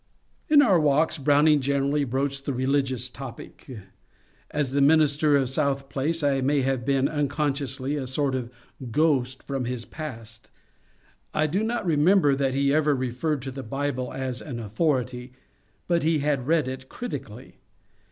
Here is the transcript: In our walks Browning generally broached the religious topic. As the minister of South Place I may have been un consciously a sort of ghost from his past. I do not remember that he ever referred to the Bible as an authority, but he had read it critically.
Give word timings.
In 0.49 0.63
our 0.63 0.79
walks 0.79 1.19
Browning 1.19 1.61
generally 1.61 2.05
broached 2.05 2.45
the 2.45 2.53
religious 2.53 3.07
topic. 3.07 3.67
As 4.49 4.71
the 4.71 4.81
minister 4.81 5.37
of 5.37 5.47
South 5.47 5.89
Place 5.89 6.23
I 6.23 6.41
may 6.41 6.61
have 6.61 6.83
been 6.83 7.07
un 7.07 7.27
consciously 7.27 7.97
a 7.97 8.07
sort 8.07 8.33
of 8.33 8.49
ghost 8.89 9.43
from 9.43 9.65
his 9.65 9.85
past. 9.85 10.49
I 11.35 11.45
do 11.45 11.61
not 11.61 11.85
remember 11.85 12.35
that 12.35 12.55
he 12.55 12.73
ever 12.73 12.95
referred 12.95 13.43
to 13.43 13.51
the 13.51 13.61
Bible 13.61 14.11
as 14.11 14.41
an 14.41 14.59
authority, 14.59 15.33
but 15.87 16.01
he 16.01 16.17
had 16.17 16.47
read 16.47 16.67
it 16.67 16.89
critically. 16.89 17.57